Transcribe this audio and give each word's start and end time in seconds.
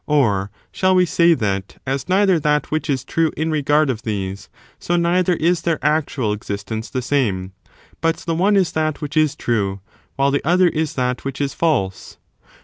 Or, 0.07 0.49
shall 0.71 0.95
we 0.95 1.05
say 1.05 1.35
that, 1.35 1.79
as 1.85 2.09
neither 2.09 2.39
that 2.39 2.71
which 2.71 2.89
is 2.89 3.03
true 3.05 3.31
in 3.37 3.51
regard 3.51 3.91
of 3.91 4.01
these, 4.01 4.49
so 4.79 4.95
neither 4.95 5.33
is 5.33 5.61
their 5.61 5.77
actual 5.85 6.33
existence 6.33 6.89
the 6.89 7.03
same; 7.03 7.51
but 8.01 8.15
the 8.15 8.33
one 8.33 8.55
is 8.57 8.71
that 8.71 8.99
which 8.99 9.15
is 9.15 9.35
true, 9.35 9.79
while 10.15 10.31
the 10.31 10.41
other 10.43 10.69
is 10.69 10.93
\ 10.93 10.93
that 10.95 11.23
which 11.23 11.39
is 11.39 11.53
feilse? 11.53 12.17